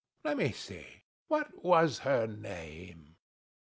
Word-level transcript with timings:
Let 0.23 0.37
me 0.37 0.51
see: 0.51 1.03
what 1.27 1.63
was 1.63 1.99
her 1.99 2.25
name? 2.25 3.17